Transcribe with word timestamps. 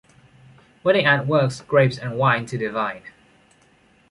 When 0.81 0.95
the 0.95 1.03
ant 1.03 1.27
works, 1.27 1.61
grapes 1.61 1.99
and 1.99 2.17
wine 2.17 2.47
to 2.47 2.57
the 2.57 2.69
vine. 2.71 3.03